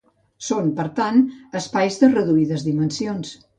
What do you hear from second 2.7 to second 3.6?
dimensions.